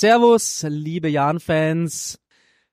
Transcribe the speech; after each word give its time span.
Servus, 0.00 0.64
liebe 0.66 1.08
Jan-Fans. 1.08 2.18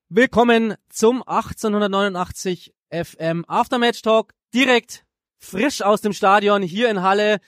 Willkommen 0.08 0.76
zum 0.88 1.24
1889 1.28 2.74
FM 2.90 3.44
Aftermatch 3.50 4.02
Talk. 4.02 4.32
Direkt 4.54 5.04
frisch 5.38 5.82
aus 5.82 6.00
dem 6.00 6.14
Stadion 6.14 6.62
hier 6.62 6.90
in 6.90 7.02
Halle. 7.02 7.40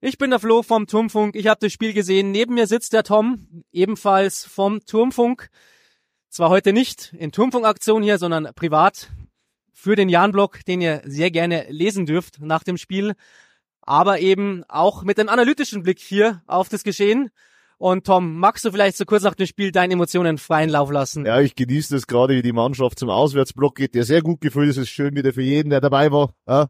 Ich 0.00 0.16
bin 0.16 0.30
der 0.30 0.38
Flo 0.38 0.62
vom 0.62 0.86
Turmfunk. 0.86 1.36
Ich 1.36 1.48
habe 1.48 1.60
das 1.60 1.70
Spiel 1.70 1.92
gesehen. 1.92 2.30
Neben 2.30 2.54
mir 2.54 2.66
sitzt 2.66 2.94
der 2.94 3.02
Tom, 3.02 3.62
ebenfalls 3.72 4.46
vom 4.46 4.80
Turmfunk. 4.86 5.50
Zwar 6.30 6.48
heute 6.48 6.72
nicht 6.72 7.12
in 7.12 7.30
Turmfunkaktion 7.30 8.02
hier, 8.02 8.16
sondern 8.16 8.48
privat 8.54 9.10
für 9.74 9.96
den 9.96 10.08
Jan-Blog, 10.08 10.64
den 10.64 10.80
ihr 10.80 11.02
sehr 11.04 11.30
gerne 11.30 11.66
lesen 11.68 12.06
dürft 12.06 12.40
nach 12.40 12.62
dem 12.62 12.78
Spiel. 12.78 13.12
Aber 13.82 14.20
eben 14.20 14.64
auch 14.66 15.02
mit 15.02 15.20
einem 15.20 15.28
analytischen 15.28 15.82
Blick 15.82 15.98
hier 15.98 16.42
auf 16.46 16.70
das 16.70 16.84
Geschehen. 16.84 17.30
Und 17.80 18.04
Tom, 18.04 18.38
magst 18.38 18.66
du 18.66 18.70
vielleicht 18.70 18.98
so 18.98 19.06
kurz 19.06 19.22
nach 19.22 19.34
dem 19.34 19.46
Spiel 19.46 19.72
deine 19.72 19.94
Emotionen 19.94 20.36
freien 20.36 20.68
Lauf 20.68 20.90
lassen? 20.90 21.24
Ja, 21.24 21.40
ich 21.40 21.54
genieße 21.54 21.94
das 21.94 22.06
gerade, 22.06 22.34
wie 22.34 22.42
die 22.42 22.52
Mannschaft 22.52 22.98
zum 22.98 23.08
Auswärtsblock 23.08 23.74
geht, 23.74 23.94
der 23.94 24.04
sehr 24.04 24.20
gut 24.20 24.42
gefühlt 24.42 24.68
ist. 24.68 24.76
Es 24.76 24.82
ist 24.82 24.90
schön 24.90 25.16
wieder 25.16 25.32
für 25.32 25.40
jeden, 25.40 25.70
der 25.70 25.80
dabei 25.80 26.12
war. 26.12 26.34
Ja. 26.46 26.66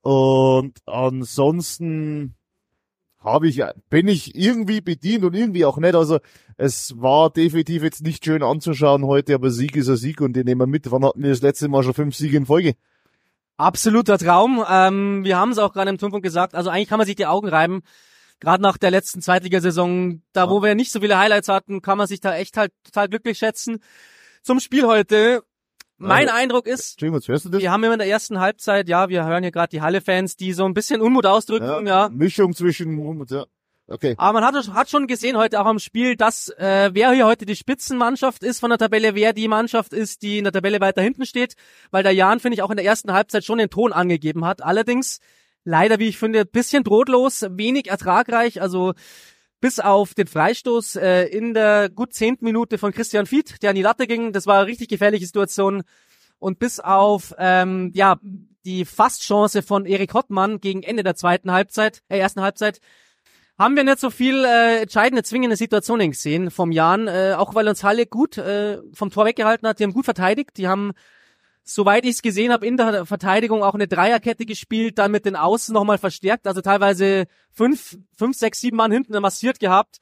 Und 0.00 0.78
ansonsten 0.84 2.34
habe 3.20 3.46
ich, 3.46 3.62
bin 3.88 4.08
ich 4.08 4.34
irgendwie 4.34 4.80
bedient 4.80 5.22
und 5.22 5.36
irgendwie 5.36 5.64
auch 5.64 5.78
nicht. 5.78 5.94
Also 5.94 6.18
es 6.56 7.00
war 7.00 7.30
definitiv 7.30 7.84
jetzt 7.84 8.02
nicht 8.02 8.24
schön 8.24 8.42
anzuschauen 8.42 9.06
heute, 9.06 9.36
aber 9.36 9.52
Sieg 9.52 9.76
ist 9.76 9.88
ein 9.88 9.96
Sieg 9.96 10.20
und 10.20 10.32
den 10.32 10.46
nehmen 10.46 10.62
wir 10.62 10.66
mit. 10.66 10.90
Wann 10.90 11.04
hatten 11.04 11.22
wir 11.22 11.30
das 11.30 11.40
letzte 11.40 11.68
Mal 11.68 11.84
schon 11.84 11.94
fünf 11.94 12.16
Siege 12.16 12.36
in 12.36 12.46
Folge? 12.46 12.74
Absoluter 13.58 14.18
Traum. 14.18 14.64
Ähm, 14.68 15.22
wir 15.22 15.38
haben 15.38 15.52
es 15.52 15.58
auch 15.58 15.72
gerade 15.72 15.90
im 15.90 15.98
Turmfunk 15.98 16.24
gesagt. 16.24 16.56
Also 16.56 16.68
eigentlich 16.68 16.88
kann 16.88 16.98
man 16.98 17.06
sich 17.06 17.14
die 17.14 17.26
Augen 17.26 17.46
reiben 17.46 17.82
gerade 18.40 18.62
nach 18.62 18.78
der 18.78 18.90
letzten 18.90 19.20
Zweitligasaison, 19.20 20.22
da 20.32 20.50
wo 20.50 20.62
wir 20.62 20.74
nicht 20.74 20.92
so 20.92 21.00
viele 21.00 21.18
Highlights 21.18 21.48
hatten, 21.48 21.82
kann 21.82 21.98
man 21.98 22.06
sich 22.06 22.20
da 22.20 22.36
echt 22.36 22.56
halt 22.56 22.72
total 22.84 23.08
glücklich 23.08 23.38
schätzen. 23.38 23.80
Zum 24.42 24.60
Spiel 24.60 24.86
heute. 24.86 25.42
Mein 26.00 26.28
also, 26.28 26.40
Eindruck 26.40 26.66
ist, 26.68 27.02
wir 27.02 27.72
haben 27.72 27.82
immer 27.82 27.94
in 27.94 27.98
der 27.98 28.08
ersten 28.08 28.38
Halbzeit, 28.38 28.88
ja, 28.88 29.08
wir 29.08 29.26
hören 29.26 29.42
hier 29.42 29.50
gerade 29.50 29.70
die 29.70 29.82
Halle-Fans, 29.82 30.36
die 30.36 30.52
so 30.52 30.64
ein 30.64 30.72
bisschen 30.72 31.00
Unmut 31.00 31.26
ausdrücken, 31.26 31.88
ja. 31.88 32.04
ja. 32.04 32.08
Mischung 32.08 32.54
zwischen 32.54 32.96
Unmut, 33.00 33.32
ja. 33.32 33.46
Okay. 33.88 34.14
Aber 34.18 34.40
man 34.40 34.44
hat, 34.44 34.68
hat 34.74 34.90
schon 34.90 35.06
gesehen 35.06 35.36
heute 35.36 35.60
auch 35.60 35.66
am 35.66 35.78
Spiel, 35.78 36.14
dass 36.14 36.50
äh, 36.50 36.90
wer 36.92 37.10
hier 37.12 37.26
heute 37.26 37.46
die 37.46 37.56
Spitzenmannschaft 37.56 38.42
ist 38.42 38.60
von 38.60 38.68
der 38.68 38.78
Tabelle, 38.78 39.14
wer 39.14 39.32
die 39.32 39.48
Mannschaft 39.48 39.94
ist, 39.94 40.22
die 40.22 40.38
in 40.38 40.44
der 40.44 40.52
Tabelle 40.52 40.80
weiter 40.80 41.00
hinten 41.00 41.24
steht, 41.24 41.54
weil 41.90 42.02
der 42.02 42.12
Jan, 42.12 42.38
finde 42.38 42.54
ich, 42.54 42.62
auch 42.62 42.70
in 42.70 42.76
der 42.76 42.84
ersten 42.84 43.12
Halbzeit 43.12 43.44
schon 43.44 43.58
den 43.58 43.70
Ton 43.70 43.94
angegeben 43.94 44.44
hat. 44.44 44.62
Allerdings 44.62 45.20
leider, 45.68 45.98
wie 45.98 46.08
ich 46.08 46.18
finde, 46.18 46.44
bisschen 46.44 46.82
brotlos, 46.82 47.46
wenig 47.50 47.88
ertragreich. 47.88 48.60
Also 48.60 48.94
bis 49.60 49.80
auf 49.80 50.14
den 50.14 50.26
Freistoß 50.26 50.96
äh, 50.96 51.24
in 51.24 51.52
der 51.52 51.90
gut 51.90 52.14
zehnten 52.14 52.44
Minute 52.44 52.78
von 52.78 52.92
Christian 52.92 53.26
Fied, 53.26 53.62
der 53.62 53.70
an 53.70 53.76
die 53.76 53.82
Latte 53.82 54.06
ging. 54.06 54.32
Das 54.32 54.46
war 54.46 54.60
eine 54.60 54.66
richtig 54.66 54.88
gefährliche 54.88 55.26
Situation. 55.26 55.82
Und 56.38 56.58
bis 56.58 56.80
auf 56.80 57.34
ähm, 57.38 57.92
ja 57.94 58.18
die 58.64 58.84
Fastchance 58.84 59.62
von 59.62 59.86
Erik 59.86 60.14
Hottmann 60.14 60.60
gegen 60.60 60.82
Ende 60.82 61.02
der 61.02 61.16
zweiten 61.16 61.52
Halbzeit, 61.52 62.02
äh, 62.08 62.18
ersten 62.18 62.40
Halbzeit, 62.40 62.80
haben 63.58 63.76
wir 63.76 63.82
nicht 63.82 63.98
so 63.98 64.10
viel 64.10 64.44
äh, 64.44 64.82
entscheidende, 64.82 65.24
zwingende 65.24 65.56
Situationen 65.56 66.12
gesehen 66.12 66.50
vom 66.50 66.70
Jan, 66.70 67.08
äh, 67.08 67.34
auch 67.36 67.54
weil 67.54 67.68
uns 67.68 67.82
Halle 67.82 68.06
gut 68.06 68.38
äh, 68.38 68.78
vom 68.94 69.10
Tor 69.10 69.26
weggehalten 69.26 69.66
hat. 69.66 69.80
Die 69.80 69.84
haben 69.84 69.92
gut 69.92 70.04
verteidigt, 70.04 70.52
die 70.56 70.68
haben 70.68 70.92
soweit 71.68 72.04
ich 72.04 72.12
es 72.12 72.22
gesehen 72.22 72.52
habe, 72.52 72.66
in 72.66 72.76
der 72.76 73.04
Verteidigung 73.04 73.62
auch 73.62 73.74
eine 73.74 73.88
Dreierkette 73.88 74.46
gespielt, 74.46 74.98
dann 74.98 75.10
mit 75.10 75.26
den 75.26 75.36
Außen 75.36 75.72
nochmal 75.72 75.98
verstärkt, 75.98 76.46
also 76.46 76.60
teilweise 76.60 77.26
fünf, 77.52 77.98
fünf, 78.16 78.36
sechs, 78.36 78.60
sieben 78.60 78.76
Mann 78.76 78.90
hinten 78.90 79.20
massiert 79.20 79.60
gehabt. 79.60 79.98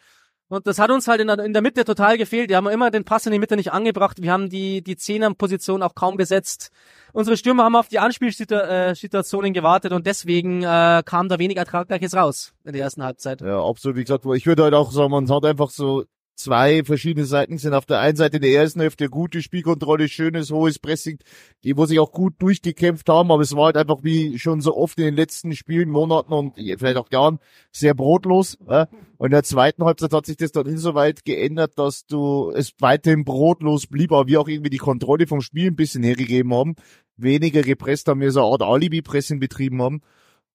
Und 0.49 0.69
das 0.69 0.79
hat 0.79 0.91
uns 0.91 1.09
halt 1.09 1.21
in 1.21 1.27
der, 1.27 1.41
in 1.41 1.53
der 1.53 1.61
Mitte 1.61 1.85
total 1.85 2.17
gefehlt. 2.19 2.51
Wir 2.51 2.57
haben 2.57 2.69
immer 2.69 2.93
den 2.93 3.05
Pass 3.05 3.27
in 3.27 3.33
die 3.33 3.41
Mitte 3.41 3.57
nicht 3.57 3.73
angebracht. 3.73 4.23
Wir 4.23 4.31
haben 4.31 4.49
die, 4.49 4.81
die 4.81 4.97
Zehnerposition 4.97 5.83
auch 5.83 5.97
kaum 5.97 6.17
besetzt. 6.17 6.71
Unsere 7.13 7.37
Stürmer 7.37 7.65
haben 7.65 7.75
auf 7.75 7.89
die 7.89 7.99
Anspielsituationen 7.99 9.53
gewartet 9.53 9.91
und 9.91 10.07
deswegen 10.07 10.63
äh, 10.63 11.03
kam 11.05 11.29
da 11.29 11.41
wenig 11.41 11.57
Ertraggleiches 11.57 12.15
raus 12.15 12.53
in 12.65 12.75
der 12.75 12.83
ersten 12.83 13.03
Halbzeit. 13.03 13.41
Ja, 13.41 13.61
absolut. 13.61 13.97
Wie 13.97 14.05
gesagt, 14.05 14.25
ich 14.37 14.47
würde 14.47 14.63
halt 14.63 14.75
auch 14.75 14.93
sagen, 14.93 15.11
man 15.11 15.29
hat 15.29 15.45
einfach 15.45 15.71
so 15.71 16.05
zwei 16.37 16.85
verschiedene 16.85 17.27
Seiten 17.27 17.59
sind. 17.59 17.75
Auf 17.75 17.87
der 17.87 17.99
einen 17.99 18.17
Seite 18.17 18.37
in 18.37 18.43
der 18.43 18.53
ersten 18.53 18.81
Hälfte 18.81 19.09
gute 19.09 19.43
Spielkontrolle, 19.43 20.09
schönes, 20.09 20.51
hohes 20.51 20.79
Pressing, 20.79 21.19
die 21.65 21.77
wo 21.77 21.87
sich 21.87 21.99
auch 21.99 22.13
gut 22.13 22.35
durchgekämpft 22.39 23.09
haben, 23.09 23.33
aber 23.33 23.43
es 23.43 23.57
war 23.57 23.67
halt 23.67 23.77
einfach 23.77 24.05
wie 24.05 24.39
schon 24.39 24.61
so 24.61 24.77
oft 24.77 24.99
in 24.99 25.07
den 25.07 25.17
letzten 25.17 25.57
Spielen, 25.57 25.91
Monaten 25.91 26.33
und 26.33 26.55
vielleicht 26.57 26.99
auch 26.99 27.11
Jahren 27.11 27.39
sehr 27.73 27.95
brotlos. 27.95 28.59
Ja? 28.69 28.89
Und 29.17 29.27
in 29.27 29.33
der 29.33 29.43
zweiten 29.43 29.85
Halbzeit 29.85 30.13
hat 30.13 30.27
sich 30.27 30.37
das 30.37 30.53
dann 30.53 30.67
insoweit 30.67 31.25
geändert, 31.25 31.73
dass 31.77 32.07
du 32.07 32.53
es 32.55 32.75
weiterhin 32.79 33.25
brotlos 33.25 33.87
blieb, 33.87 34.13
aber 34.13 34.29
wir 34.29 34.41
auch 34.41 34.49
irgendwie 34.49 34.71
die 34.71 34.77
Kontrolle 34.77 35.27
vom 35.27 35.41
Spiel 35.41 35.69
ein 35.69 35.77
bisschen 35.77 36.03
hergegeben 36.03 36.55
haben, 36.55 36.77
weniger 37.17 37.63
gepresst 37.63 38.09
haben, 38.09 38.21
wir 38.21 38.31
so 38.31 38.41
eine 38.41 38.53
Art 38.53 38.63
Alibi-Pressing 38.63 39.41
betrieben 39.41 39.83
haben 39.83 40.03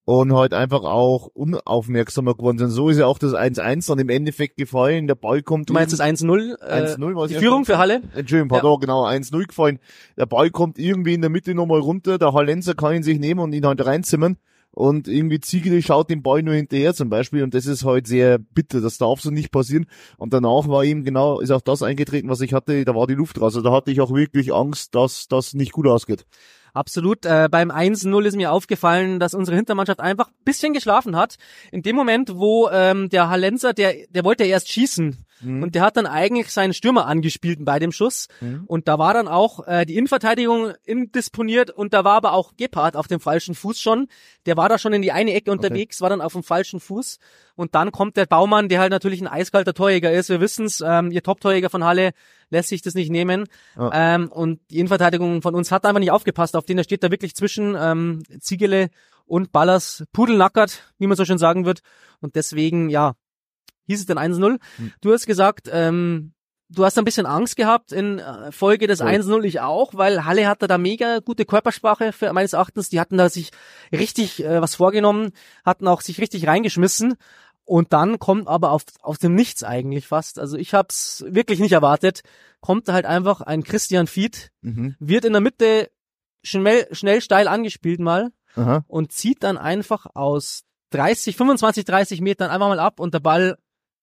und 0.05 0.33
halt 0.33 0.53
einfach 0.53 0.81
auch 0.81 1.27
unaufmerksamer 1.27 2.33
geworden 2.35 2.57
sind. 2.57 2.69
So 2.69 2.89
ist 2.89 2.97
ja 2.97 3.05
auch 3.05 3.19
das 3.19 3.33
1-1 3.33 3.87
dann 3.87 3.99
im 3.99 4.09
Endeffekt 4.09 4.57
gefallen. 4.57 5.07
Der 5.07 5.15
Ball 5.15 5.41
kommt. 5.43 5.69
Du 5.69 5.73
meinst 5.73 5.93
das 5.93 5.99
1-0? 5.99 6.55
Äh, 6.61 6.95
1-0 6.95 7.27
die 7.27 7.35
Führung 7.35 7.65
für 7.65 7.77
Halle? 7.77 8.01
Entschuldigung, 8.15 8.49
pardon, 8.49 8.73
ja. 8.73 8.79
genau, 8.79 9.05
1-0 9.05 9.47
gefallen. 9.47 9.79
Der 10.17 10.25
Ball 10.25 10.49
kommt 10.49 10.79
irgendwie 10.79 11.13
in 11.13 11.21
der 11.21 11.29
Mitte 11.29 11.53
nochmal 11.53 11.79
runter. 11.79 12.17
Der 12.17 12.33
Hallenser 12.33 12.73
kann 12.73 12.95
ihn 12.95 13.03
sich 13.03 13.19
nehmen 13.19 13.39
und 13.39 13.53
ihn 13.53 13.65
halt 13.65 13.85
reinzimmern. 13.85 14.37
Und 14.73 15.09
irgendwie 15.09 15.41
Ziegele 15.41 15.81
schaut 15.81 16.09
den 16.09 16.23
Ball 16.23 16.41
nur 16.43 16.53
hinterher 16.53 16.93
zum 16.93 17.09
Beispiel 17.09 17.43
und 17.43 17.53
das 17.53 17.65
ist 17.65 17.83
halt 17.83 18.07
sehr 18.07 18.37
bitter, 18.37 18.79
das 18.79 18.97
darf 18.97 19.19
so 19.19 19.29
nicht 19.29 19.51
passieren. 19.51 19.85
Und 20.17 20.33
danach 20.33 20.69
war 20.69 20.85
ihm 20.85 21.03
genau, 21.03 21.41
ist 21.41 21.51
auch 21.51 21.59
das 21.59 21.83
eingetreten, 21.83 22.29
was 22.29 22.39
ich 22.39 22.53
hatte, 22.53 22.85
da 22.85 22.95
war 22.95 23.05
die 23.05 23.15
Luft 23.15 23.41
raus. 23.41 23.55
Also 23.55 23.61
da 23.61 23.73
hatte 23.73 23.91
ich 23.91 23.99
auch 23.99 24.13
wirklich 24.13 24.53
Angst, 24.53 24.95
dass 24.95 25.27
das 25.27 25.53
nicht 25.53 25.73
gut 25.73 25.87
ausgeht. 25.87 26.25
Absolut. 26.73 27.25
Äh, 27.25 27.49
beim 27.51 27.71
1-0 27.71 28.25
ist 28.25 28.35
mir 28.35 28.51
aufgefallen, 28.51 29.19
dass 29.19 29.33
unsere 29.33 29.57
Hintermannschaft 29.57 29.99
einfach 29.99 30.29
bisschen 30.45 30.73
geschlafen 30.73 31.15
hat. 31.15 31.35
In 31.71 31.81
dem 31.81 31.95
Moment, 31.95 32.35
wo 32.35 32.69
ähm, 32.69 33.09
der 33.09 33.29
Hallenser, 33.29 33.73
der, 33.73 33.93
der 34.09 34.23
wollte 34.23 34.43
ja 34.43 34.51
erst 34.51 34.69
schießen 34.69 35.25
Mhm. 35.41 35.63
Und 35.63 35.75
der 35.75 35.83
hat 35.83 35.97
dann 35.97 36.05
eigentlich 36.05 36.49
seinen 36.49 36.73
Stürmer 36.73 37.07
angespielt 37.07 37.59
bei 37.61 37.79
dem 37.79 37.91
Schuss. 37.91 38.27
Mhm. 38.39 38.63
Und 38.67 38.87
da 38.87 38.99
war 38.99 39.13
dann 39.13 39.27
auch 39.27 39.67
äh, 39.67 39.85
die 39.85 39.95
Innenverteidigung 39.95 40.73
indisponiert 40.83 41.71
und 41.71 41.93
da 41.93 42.03
war 42.03 42.15
aber 42.15 42.33
auch 42.33 42.53
Gebhardt 42.57 42.95
auf 42.95 43.07
dem 43.07 43.19
falschen 43.19 43.55
Fuß 43.55 43.79
schon. 43.79 44.07
Der 44.45 44.57
war 44.57 44.69
da 44.69 44.77
schon 44.77 44.93
in 44.93 45.01
die 45.01 45.11
eine 45.11 45.33
Ecke 45.33 45.51
unterwegs, 45.51 45.97
okay. 45.97 46.03
war 46.03 46.09
dann 46.09 46.21
auf 46.21 46.33
dem 46.33 46.43
falschen 46.43 46.79
Fuß. 46.79 47.19
Und 47.55 47.75
dann 47.75 47.91
kommt 47.91 48.17
der 48.17 48.25
Baumann, 48.25 48.69
der 48.69 48.79
halt 48.79 48.91
natürlich 48.91 49.21
ein 49.21 49.27
eiskalter 49.27 49.73
Torjäger 49.73 50.11
ist. 50.11 50.29
Wir 50.29 50.41
wissen's, 50.41 50.83
ähm, 50.85 51.11
ihr 51.11 51.21
Top-Torjäger 51.23 51.69
von 51.69 51.83
Halle 51.83 52.11
lässt 52.49 52.69
sich 52.69 52.81
das 52.81 52.95
nicht 52.95 53.09
nehmen. 53.09 53.45
Oh. 53.77 53.89
Ähm, 53.93 54.31
und 54.31 54.59
die 54.69 54.79
Innenverteidigung 54.79 55.41
von 55.41 55.55
uns 55.55 55.71
hat 55.71 55.85
einfach 55.85 55.99
nicht 55.99 56.11
aufgepasst. 56.11 56.55
Auf 56.55 56.65
den 56.65 56.77
der 56.77 56.83
steht 56.83 57.03
da 57.03 57.11
wirklich 57.11 57.35
zwischen 57.35 57.75
ähm, 57.79 58.23
Ziegele 58.39 58.89
und 59.25 59.51
Ballers 59.51 60.03
pudelnackert, 60.11 60.93
wie 60.97 61.07
man 61.07 61.15
so 61.17 61.25
schön 61.25 61.37
sagen 61.37 61.65
wird. 61.65 61.81
Und 62.19 62.35
deswegen, 62.35 62.89
ja, 62.89 63.13
hieß 63.87 63.99
es 64.01 64.05
dann 64.05 64.17
1-0. 64.17 64.59
Hm. 64.77 64.93
Du 65.01 65.13
hast 65.13 65.25
gesagt, 65.25 65.69
ähm, 65.71 66.33
du 66.69 66.85
hast 66.85 66.97
ein 66.97 67.05
bisschen 67.05 67.25
Angst 67.25 67.55
gehabt 67.55 67.91
in 67.91 68.19
äh, 68.19 68.51
Folge 68.51 68.87
des 68.87 69.01
1-0, 69.01 69.43
ich 69.43 69.59
auch, 69.59 69.93
weil 69.93 70.25
Halle 70.25 70.47
hatte 70.47 70.67
da 70.67 70.77
mega 70.77 71.19
gute 71.19 71.45
Körpersprache 71.45 72.13
für 72.13 72.31
meines 72.33 72.53
Erachtens. 72.53 72.89
Die 72.89 72.99
hatten 72.99 73.17
da 73.17 73.29
sich 73.29 73.51
richtig 73.91 74.43
äh, 74.43 74.61
was 74.61 74.75
vorgenommen, 74.75 75.31
hatten 75.65 75.87
auch 75.87 76.01
sich 76.01 76.19
richtig 76.19 76.47
reingeschmissen. 76.47 77.15
Und 77.63 77.93
dann 77.93 78.19
kommt 78.19 78.47
aber 78.47 78.71
auf, 78.71 78.83
aus 79.01 79.19
dem 79.19 79.35
Nichts 79.35 79.63
eigentlich 79.63 80.07
fast. 80.07 80.39
Also 80.39 80.57
ich 80.57 80.73
hab's 80.73 81.23
wirklich 81.27 81.59
nicht 81.59 81.71
erwartet. 81.71 82.21
Kommt 82.59 82.89
halt 82.89 83.05
einfach 83.05 83.41
ein 83.41 83.63
Christian 83.63 84.07
Fied, 84.07 84.51
mhm. 84.61 84.95
wird 84.99 85.25
in 85.25 85.33
der 85.33 85.41
Mitte 85.41 85.89
schnell, 86.43 86.87
schnell 86.91 87.21
steil 87.21 87.47
angespielt 87.47 87.99
mal 87.99 88.31
Aha. 88.55 88.83
und 88.87 89.11
zieht 89.11 89.43
dann 89.43 89.57
einfach 89.57 90.05
aus 90.13 90.63
30, 90.91 91.35
25, 91.35 91.85
30 91.85 92.21
Metern 92.21 92.49
einfach 92.49 92.67
mal 92.67 92.79
ab 92.79 92.99
und 92.99 93.13
der 93.13 93.19
Ball 93.19 93.57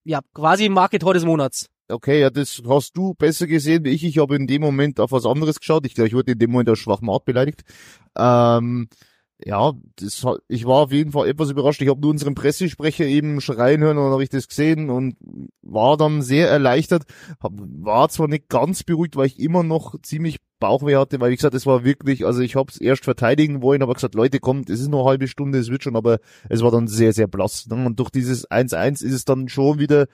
ja, 0.09 0.21
quasi 0.33 0.71
Marketor 0.71 1.13
des 1.13 1.25
Monats. 1.25 1.69
Okay, 1.91 2.21
ja, 2.21 2.31
das 2.31 2.63
hast 2.67 2.97
du 2.97 3.15
besser 3.15 3.47
gesehen 3.47 3.85
wie 3.85 3.91
ich. 3.91 4.05
Ich 4.05 4.19
habe 4.19 4.37
in 4.37 4.47
dem 4.47 4.63
Moment 4.63 5.01
auf 5.01 5.13
was 5.13 5.27
anderes 5.27 5.59
geschaut. 5.61 5.85
Ich 5.87 5.95
glaube, 5.95 6.09
ich 6.09 6.15
wurde 6.15 6.33
in 6.33 6.39
dem 6.39 6.51
Moment 6.51 6.71
aus 6.71 6.79
schwachem 6.79 7.11
Art 7.11 7.27
beleidigt. 7.27 7.63
Ähm, 8.17 8.89
ja, 9.45 9.73
das, 9.97 10.27
ich 10.49 10.67
war 10.67 10.83
auf 10.83 10.93
jeden 10.93 11.13
Fall 11.13 11.29
etwas 11.29 11.51
überrascht. 11.51 11.81
Ich 11.81 11.89
habe 11.89 12.01
nur 12.01 12.11
unseren 12.11 12.35
Pressesprecher 12.35 13.05
eben 13.05 13.41
schreien 13.41 13.81
hören 13.81 13.97
und 13.97 14.05
dann 14.05 14.13
habe 14.13 14.25
ich 14.25 14.31
das 14.31 14.49
gesehen 14.49 14.91
und 14.91 15.17
war 15.63 15.97
dann 15.97 16.23
sehr 16.23 16.49
erleichtert. 16.49 17.05
Hab, 17.41 17.53
war 17.57 18.09
zwar 18.09 18.27
nicht 18.27 18.49
ganz 18.49 18.83
beruhigt, 18.83 19.17
weil 19.17 19.27
ich 19.27 19.39
immer 19.39 19.63
noch 19.63 19.95
ziemlich 20.03 20.39
Bauchweh 20.59 20.97
hatte, 20.97 21.21
weil 21.21 21.31
wie 21.31 21.37
gesagt, 21.37 21.55
es 21.55 21.67
war 21.67 21.85
wirklich, 21.85 22.27
also 22.27 22.41
ich 22.41 22.57
habe 22.57 22.71
es 22.71 22.81
erst 22.81 23.05
verteidigen 23.05 23.63
wollen, 23.63 23.83
aber 23.83 23.95
gesagt, 23.95 24.17
Leute, 24.17 24.41
kommt, 24.41 24.71
es 24.71 24.81
ist 24.81 24.89
nur 24.89 25.01
eine 25.01 25.11
halbe 25.11 25.29
Stunde, 25.29 25.59
es 25.59 25.71
wird 25.71 25.85
schon, 25.85 25.95
aber 25.95 26.19
es 26.49 26.63
war 26.63 26.73
dann 26.73 26.89
sehr, 26.89 27.13
sehr 27.13 27.29
blass. 27.29 27.69
Ne? 27.69 27.87
Und 27.87 28.01
durch 28.01 28.11
dieses 28.11 28.51
1-1 28.51 29.05
ist 29.05 29.13
es 29.13 29.25
dann 29.25 29.49
schon 29.49 29.79
wieder 29.79 30.09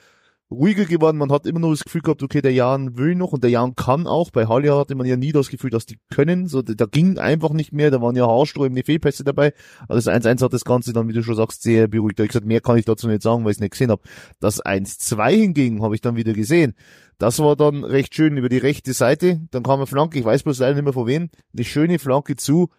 ruhiger 0.50 0.85
geworden. 0.85 1.17
Man 1.19 1.32
hat 1.32 1.46
immer 1.46 1.61
nur 1.61 1.70
das 1.70 1.85
Gefühl 1.85 2.02
gehabt, 2.02 2.23
okay, 2.23 2.43
der 2.43 2.52
Jan 2.52 2.96
will 2.96 3.14
noch 3.14 3.32
und 3.32 3.43
der 3.43 3.50
Jan 3.50 3.75
kann 3.75 4.06
auch. 4.06 4.31
Bei 4.31 4.46
Halle 4.46 4.76
hatte 4.76 4.94
man 4.94 5.06
ja 5.06 5.17
nie 5.17 5.32
das 5.32 5.49
Gefühl, 5.49 5.70
dass 5.70 5.87
die 5.87 5.99
können. 6.11 6.46
So, 6.46 6.62
da 6.62 6.87
ging 6.87 7.19
einfach 7.19 7.50
nicht 7.50 7.73
mehr. 7.73 7.91
Da 7.91 8.00
waren 8.00 8.17
ja 8.17 8.26
haarsträubende 8.26 8.85
Fehlpässe 8.85 9.25
dabei. 9.25 9.52
Also 9.88 10.11
das 10.11 10.25
1-1 10.25 10.43
hat 10.43 10.52
das 10.52 10.64
Ganze 10.64 10.93
dann, 10.93 11.08
wie 11.08 11.12
du 11.12 11.23
schon 11.23 11.37
sagst, 11.37 11.62
sehr 11.62 11.88
beruhigt. 11.88 12.19
Da 12.19 12.25
ich 12.25 12.31
gesagt, 12.31 12.46
mehr 12.46 12.61
kann 12.61 12.76
ich 12.76 12.85
dazu 12.85 13.08
nicht 13.08 13.23
sagen, 13.23 13.44
weil 13.44 13.52
ich 13.52 13.58
es 13.58 13.61
nicht 13.61 13.73
gesehen 13.73 13.91
habe. 13.91 14.02
Das 14.41 14.64
1-2 14.64 15.31
hingegen 15.31 15.82
habe 15.82 15.94
ich 15.94 16.00
dann 16.00 16.17
wieder 16.17 16.32
gesehen. 16.32 16.75
Das 17.19 17.38
war 17.38 17.56
dann 17.56 17.85
recht 17.85 18.14
schön 18.14 18.37
über 18.37 18.49
die 18.49 18.58
rechte 18.58 18.93
Seite. 18.93 19.41
Dann 19.50 19.62
kam 19.62 19.79
eine 19.79 19.87
Flanke, 19.87 20.19
ich 20.19 20.25
weiß 20.25 20.43
bloß 20.43 20.58
leider 20.58 20.75
nicht 20.75 20.85
mehr 20.85 20.93
von 20.93 21.06
wem. 21.06 21.31
Eine 21.55 21.64
schöne 21.64 21.99
Flanke 21.99 22.37
zu 22.37 22.70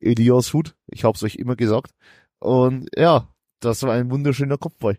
Elias 0.00 0.52
Hut. 0.52 0.76
Ich 0.86 1.04
habe 1.04 1.16
es 1.16 1.22
euch 1.22 1.36
immer 1.36 1.56
gesagt. 1.56 1.92
Und 2.38 2.88
ja, 2.96 3.28
das 3.60 3.82
war 3.82 3.94
ein 3.94 4.10
wunderschöner 4.10 4.58
Kopfball 4.58 4.98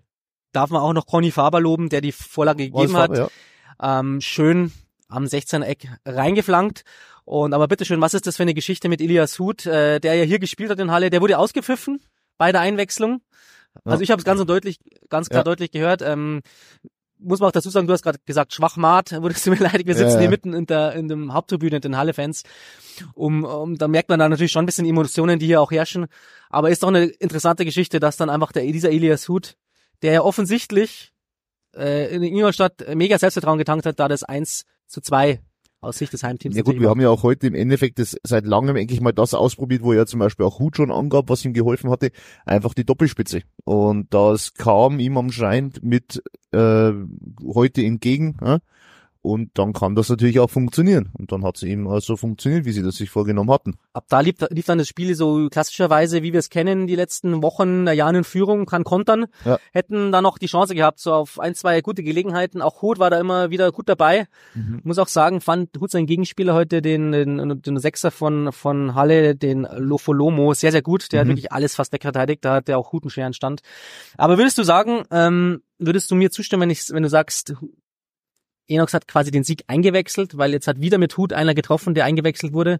darf 0.51 0.69
man 0.69 0.81
auch 0.81 0.93
noch 0.93 1.05
Conny 1.05 1.31
Faber 1.31 1.59
loben, 1.59 1.89
der 1.89 2.01
die 2.01 2.11
Vorlage 2.11 2.65
gegeben 2.69 2.93
Faber, 2.93 3.23
hat. 3.23 3.31
Ja. 3.81 3.99
Ähm, 3.99 4.21
schön 4.21 4.71
am 5.07 5.25
16er 5.25 5.63
Eck 5.63 5.87
reingeflankt. 6.05 6.83
Und 7.25 7.53
aber 7.53 7.67
bitteschön, 7.67 8.01
was 8.01 8.13
ist 8.13 8.25
das 8.25 8.37
für 8.37 8.43
eine 8.43 8.53
Geschichte 8.53 8.89
mit 8.89 9.01
Elias 9.01 9.37
Huth, 9.37 9.65
äh, 9.65 9.99
der 9.99 10.15
ja 10.15 10.23
hier 10.23 10.39
gespielt 10.39 10.71
hat 10.71 10.79
in 10.79 10.91
Halle? 10.91 11.09
Der 11.09 11.21
wurde 11.21 11.37
ausgepfiffen 11.37 12.01
bei 12.37 12.51
der 12.51 12.61
Einwechslung. 12.61 13.21
Ja. 13.85 13.91
Also 13.91 14.03
ich 14.03 14.11
habe 14.11 14.19
es 14.19 14.25
ganz 14.25 14.41
und 14.41 14.49
deutlich, 14.49 14.79
ganz 15.09 15.29
klar 15.29 15.41
ja. 15.41 15.43
deutlich 15.43 15.71
gehört. 15.71 16.01
Ähm, 16.01 16.41
muss 17.19 17.39
man 17.39 17.49
auch 17.49 17.51
dazu 17.53 17.69
sagen, 17.69 17.85
du 17.85 17.93
hast 17.93 18.01
gerade 18.01 18.17
gesagt, 18.25 18.53
Schwachmat, 18.53 19.11
wurdest 19.21 19.45
du 19.45 19.51
mir 19.51 19.57
leid, 19.57 19.85
wir 19.85 19.93
sitzen 19.93 20.15
ja, 20.15 20.19
hier 20.21 20.29
mitten 20.29 20.53
in 20.53 20.65
der 20.65 20.93
in 20.93 21.07
dem 21.07 21.33
Haupttribüne 21.33 21.75
in 21.75 21.81
den 21.81 21.97
Halle-Fans. 21.97 22.43
Um, 23.13 23.43
um, 23.43 23.77
da 23.77 23.87
merkt 23.87 24.09
man 24.09 24.19
da 24.19 24.27
natürlich 24.27 24.51
schon 24.51 24.63
ein 24.63 24.65
bisschen 24.65 24.85
Emotionen, 24.85 25.39
die 25.39 25.45
hier 25.45 25.61
auch 25.61 25.71
herrschen. 25.71 26.07
Aber 26.49 26.69
ist 26.69 26.83
doch 26.83 26.87
eine 26.87 27.05
interessante 27.05 27.63
Geschichte, 27.63 27.99
dass 27.99 28.17
dann 28.17 28.29
einfach 28.29 28.51
der 28.51 28.63
dieser 28.63 28.89
Elias 28.89 29.27
Huth 29.29 29.55
der 30.01 30.13
ja 30.13 30.21
offensichtlich 30.21 31.11
äh, 31.75 32.13
in 32.15 32.23
Ingolstadt 32.23 32.95
mega 32.95 33.17
Selbstvertrauen 33.17 33.57
getankt 33.57 33.85
hat, 33.85 33.99
da 33.99 34.07
das 34.07 34.23
1 34.23 34.65
zu 34.87 35.01
2 35.01 35.39
aus 35.81 35.97
Sicht 35.97 36.11
des 36.11 36.23
Heimteams. 36.23 36.55
Ja 36.55 36.61
gut, 36.61 36.79
wir 36.79 36.89
haben 36.89 36.99
ja 36.99 37.09
auch 37.09 37.23
heute 37.23 37.47
im 37.47 37.55
Endeffekt 37.55 37.99
das 37.99 38.17
seit 38.23 38.45
langem 38.45 38.75
eigentlich 38.75 38.99
mal 38.99 39.13
das 39.13 39.33
ausprobiert, 39.33 39.81
wo 39.81 39.93
er 39.93 40.05
zum 40.05 40.19
Beispiel 40.19 40.45
auch 40.45 40.59
Hut 40.59 40.75
schon 40.75 40.91
angab, 40.91 41.29
was 41.29 41.45
ihm 41.45 41.53
geholfen 41.53 41.89
hatte, 41.89 42.11
einfach 42.45 42.73
die 42.73 42.83
Doppelspitze. 42.83 43.43
Und 43.63 44.13
das 44.13 44.53
kam 44.53 44.99
ihm 44.99 45.17
anscheinend 45.17 45.81
mit 45.83 46.21
äh, 46.51 46.91
heute 47.45 47.81
entgegen. 47.81 48.37
Ja? 48.41 48.59
Und 49.21 49.51
dann 49.55 49.73
kann 49.73 49.95
das 49.95 50.07
natürlich 50.07 50.39
auch 50.39 50.49
funktionieren. 50.49 51.09
Und 51.17 51.33
dann 51.33 51.43
hat 51.43 51.57
es 51.57 51.63
eben 51.63 51.87
so 51.99 52.15
funktioniert, 52.15 52.63
wie 52.63 52.71
sie 52.71 52.81
das 52.81 52.95
sich 52.95 53.09
vorgenommen 53.09 53.51
hatten. 53.51 53.75
Ab 53.91 54.05
da 54.07 54.21
lief, 54.21 54.35
lief 54.49 54.65
dann 54.65 54.77
das 54.77 54.87
Spiel 54.87 55.13
so 55.13 55.49
klassischerweise, 55.49 56.23
wie 56.23 56.31
wir 56.31 56.39
es 56.39 56.49
kennen, 56.49 56.87
die 56.87 56.95
letzten 56.95 57.43
Wochen, 57.43 57.85
Jahren 57.87 58.15
in 58.15 58.23
Führung, 58.23 58.65
kann 58.65 58.85
kontern. 58.85 59.25
Ja. 59.43 59.59
Hätten 59.73 60.13
dann 60.13 60.23
noch 60.23 60.37
die 60.37 60.45
Chance 60.45 60.73
gehabt, 60.73 60.99
so 60.99 61.13
auf 61.13 61.37
ein, 61.37 61.53
zwei 61.53 61.81
gute 61.81 62.01
Gelegenheiten. 62.01 62.61
Auch 62.61 62.81
Hut 62.81 62.97
war 62.99 63.09
da 63.09 63.19
immer 63.19 63.49
wieder 63.49 63.73
gut 63.73 63.89
dabei. 63.89 64.27
Mhm. 64.55 64.79
Muss 64.83 64.99
auch 64.99 65.09
sagen, 65.09 65.41
fand 65.41 65.77
Hut 65.77 65.91
sein 65.91 66.05
Gegenspieler 66.05 66.53
heute, 66.53 66.81
den, 66.81 67.11
den, 67.11 67.61
den 67.61 67.77
Sechser 67.77 68.11
von, 68.11 68.53
von 68.53 68.95
Halle, 68.95 69.35
den 69.35 69.67
Lofolomo, 69.77 70.53
sehr, 70.53 70.71
sehr 70.71 70.81
gut. 70.81 71.11
Der 71.11 71.19
mhm. 71.19 71.27
hat 71.27 71.35
wirklich 71.35 71.51
alles 71.51 71.75
fast 71.75 71.91
wegverteidigt. 71.91 72.45
Da 72.45 72.55
hat 72.55 72.69
der 72.69 72.77
auch 72.77 72.93
Hut 72.93 73.03
einen 73.03 73.09
schweren 73.09 73.33
Stand. 73.33 73.61
Aber 74.17 74.37
würdest 74.37 74.57
du 74.57 74.63
sagen, 74.63 75.03
ähm, 75.11 75.61
würdest 75.77 76.09
du 76.09 76.15
mir 76.15 76.31
zustimmen, 76.31 76.61
wenn, 76.61 76.69
ich, 76.69 76.89
wenn 76.89 77.03
du 77.03 77.09
sagst, 77.09 77.55
Enox 78.69 78.93
hat 78.93 79.07
quasi 79.07 79.31
den 79.31 79.43
Sieg 79.43 79.63
eingewechselt, 79.67 80.37
weil 80.37 80.51
jetzt 80.51 80.67
hat 80.67 80.79
wieder 80.79 80.97
mit 80.97 81.17
Hut 81.17 81.33
einer 81.33 81.53
getroffen, 81.53 81.93
der 81.93 82.05
eingewechselt 82.05 82.53
wurde. 82.53 82.79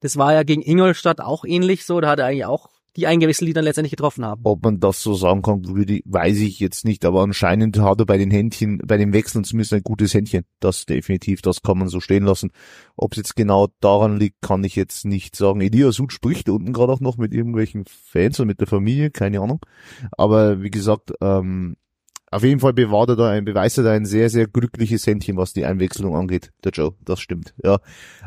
Das 0.00 0.16
war 0.16 0.32
ja 0.32 0.42
gegen 0.42 0.62
Ingolstadt 0.62 1.20
auch 1.20 1.44
ähnlich 1.44 1.84
so. 1.84 2.00
Da 2.00 2.10
hat 2.10 2.18
er 2.18 2.26
eigentlich 2.26 2.46
auch 2.46 2.68
die 2.96 3.06
eingewechselt, 3.06 3.48
die 3.48 3.52
dann 3.52 3.64
letztendlich 3.64 3.90
getroffen 3.90 4.24
haben. 4.24 4.42
Ob 4.44 4.62
man 4.62 4.78
das 4.78 5.02
so 5.02 5.14
sagen 5.14 5.42
kann, 5.42 5.64
weiß 5.64 6.38
ich 6.38 6.60
jetzt 6.60 6.84
nicht, 6.84 7.04
aber 7.04 7.22
anscheinend 7.22 7.78
hat 7.80 7.98
er 7.98 8.06
bei 8.06 8.18
den 8.18 8.30
Händchen, 8.30 8.78
bei 8.84 8.96
den 8.96 9.12
Wechseln 9.12 9.44
zumindest 9.44 9.72
ein 9.72 9.82
gutes 9.82 10.14
Händchen. 10.14 10.44
Das 10.60 10.86
definitiv, 10.86 11.42
das 11.42 11.62
kann 11.62 11.78
man 11.78 11.88
so 11.88 12.00
stehen 12.00 12.24
lassen. 12.24 12.50
Ob 12.96 13.12
es 13.12 13.18
jetzt 13.18 13.36
genau 13.36 13.68
daran 13.80 14.18
liegt, 14.18 14.42
kann 14.42 14.62
ich 14.62 14.76
jetzt 14.76 15.04
nicht 15.04 15.34
sagen. 15.34 15.60
Elias 15.60 15.98
Hut 15.98 16.12
spricht 16.12 16.48
unten 16.48 16.72
gerade 16.72 16.92
auch 16.92 17.00
noch 17.00 17.16
mit 17.16 17.32
irgendwelchen 17.32 17.84
Fans 17.86 18.38
und 18.38 18.46
mit 18.46 18.60
der 18.60 18.68
Familie, 18.68 19.10
keine 19.10 19.40
Ahnung. 19.40 19.60
Aber 20.16 20.62
wie 20.62 20.70
gesagt, 20.70 21.12
ähm, 21.20 21.76
auf 22.34 22.42
jeden 22.42 22.58
Fall 22.58 22.72
bewahrt 22.72 23.10
er 23.10 23.16
da 23.16 23.30
ein, 23.30 23.44
beweist 23.44 23.78
er 23.78 23.84
da 23.84 23.92
ein 23.92 24.06
sehr, 24.06 24.28
sehr 24.28 24.48
glückliches 24.48 25.06
Händchen, 25.06 25.36
was 25.36 25.52
die 25.52 25.64
Einwechslung 25.64 26.16
angeht, 26.16 26.50
der 26.64 26.72
Joe. 26.72 26.94
Das 27.04 27.20
stimmt, 27.20 27.54
ja. 27.62 27.78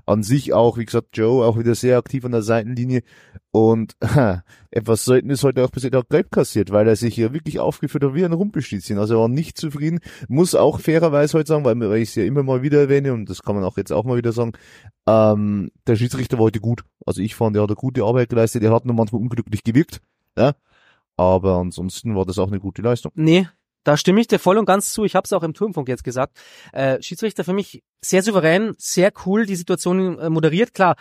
An 0.06 0.24
sich 0.24 0.54
auch, 0.54 0.77
wie 0.77 0.86
gesagt, 0.86 1.18
Joe 1.18 1.45
auch 1.45 1.59
wieder 1.59 1.75
sehr 1.75 1.98
aktiv 1.98 2.24
an 2.24 2.31
der 2.31 2.42
Seitenlinie 2.42 3.04
und 3.51 3.98
äh, 4.00 4.38
etwas 4.71 5.04
selten 5.04 5.30
ist 5.30 5.44
heute 5.44 5.65
auch 5.65 5.71
bis 5.71 5.83
auch 5.94 6.07
gelb 6.07 6.31
kassiert, 6.31 6.71
weil 6.71 6.88
er 6.88 6.95
sich 6.95 7.15
hier 7.15 7.33
wirklich 7.33 7.59
aufgeführt 7.59 8.06
hat 8.06 8.13
wie 8.13 8.24
ein 8.24 8.31
Rumpelstilzchen. 8.31 8.98
Also 8.98 9.15
er 9.15 9.19
war 9.19 9.27
nicht 9.27 9.57
zufrieden, 9.57 10.00
muss 10.30 10.56
auch 10.56 10.80
fairerweise 10.80 11.38
heute 11.38 11.50
sagen, 11.50 11.65
weil, 11.65 11.77
weil 11.77 12.01
ich 12.01 12.09
es 12.09 12.15
ja 12.15 12.24
immer 12.24 12.44
mal 12.44 12.62
wieder 12.62 12.80
erwähne 12.80 13.12
und 13.12 13.30
das 13.30 13.44
kann 13.44 13.56
man 13.56 13.65
auch 13.65 13.75
jetzt 13.75 13.92
auch 13.92 14.06
mal 14.06 14.15
wieder 14.15 14.31
sagen, 14.31 14.54
ähm, 15.06 15.69
der 15.86 15.98
Schiedsrichter 15.98 16.38
war 16.38 16.45
heute 16.45 16.62
gut. 16.62 16.86
Also 17.06 17.21
ich 17.21 17.36
fand, 17.36 17.57
er 17.57 17.63
hat 17.63 17.69
eine 17.69 17.75
gute 17.75 18.06
Arbeit 18.06 18.30
geleistet, 18.30 18.63
er 18.63 18.71
hat 18.71 18.86
nur 18.86 18.95
manchmal 18.95 19.21
unglücklich 19.21 19.65
gewirkt, 19.65 20.00
ja. 20.38 20.54
Aber 21.18 21.56
ansonsten 21.56 22.15
war 22.15 22.25
das 22.25 22.38
auch 22.38 22.48
eine 22.48 22.59
gute 22.59 22.83
Leistung. 22.83 23.12
Nee, 23.15 23.48
da 23.87 23.95
stimme 23.95 24.19
ich 24.19 24.27
dir 24.27 24.37
voll 24.37 24.57
und 24.57 24.65
ganz 24.65 24.91
zu. 24.91 25.05
Ich 25.05 25.15
habe 25.15 25.23
es 25.23 25.31
auch 25.31 25.43
im 25.43 25.53
Turmfunk 25.53 25.87
jetzt 25.87 26.03
gesagt. 26.03 26.37
Äh, 26.73 27.01
Schiedsrichter 27.01 27.45
für 27.45 27.53
mich 27.53 27.83
sehr 28.01 28.21
souverän, 28.21 28.75
sehr 28.77 29.13
cool, 29.25 29.45
die 29.45 29.55
Situation 29.55 30.19
äh, 30.19 30.29
moderiert. 30.29 30.73
Klar, 30.73 30.97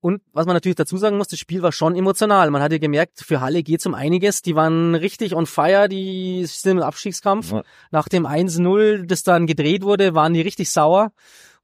und 0.00 0.22
was 0.32 0.46
man 0.46 0.54
natürlich 0.54 0.76
dazu 0.76 0.96
sagen 0.98 1.16
muss, 1.16 1.26
das 1.26 1.40
Spiel 1.40 1.62
war 1.62 1.72
schon 1.72 1.96
emotional. 1.96 2.48
Man 2.52 2.62
hatte 2.62 2.78
gemerkt, 2.78 3.24
für 3.26 3.40
Halle 3.40 3.64
geht's 3.64 3.86
um 3.86 3.94
einiges. 3.94 4.40
Die 4.40 4.54
waren 4.54 4.94
richtig 4.94 5.34
on 5.34 5.46
fire, 5.46 5.88
die 5.88 6.46
sind 6.46 6.78
im 6.78 6.84
Abstiegskampf. 6.84 7.50
Ja. 7.50 7.62
Nach 7.90 8.08
dem 8.08 8.24
1-0, 8.24 9.04
das 9.04 9.24
dann 9.24 9.48
gedreht 9.48 9.82
wurde, 9.82 10.14
waren 10.14 10.32
die 10.32 10.42
richtig 10.42 10.70
sauer 10.70 11.10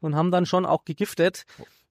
und 0.00 0.16
haben 0.16 0.32
dann 0.32 0.44
schon 0.44 0.66
auch 0.66 0.84
gegiftet. 0.84 1.44